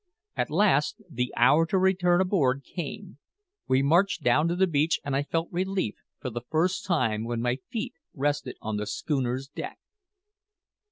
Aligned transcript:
At 0.35 0.49
last 0.49 0.99
the 1.11 1.31
hour 1.37 1.67
to 1.67 1.77
return 1.77 2.21
aboard 2.21 2.63
came. 2.63 3.19
We 3.67 3.83
marched 3.83 4.23
down 4.23 4.47
to 4.47 4.55
the 4.55 4.65
beach, 4.65 4.99
and 5.05 5.15
I 5.15 5.21
felt 5.21 5.49
relief 5.51 5.93
for 6.19 6.31
the 6.31 6.41
first 6.49 6.85
time 6.85 7.23
when 7.23 7.39
my 7.39 7.57
feet 7.69 7.93
rested 8.15 8.57
on 8.63 8.77
the 8.77 8.87
schooner's 8.87 9.47
deck. 9.47 9.77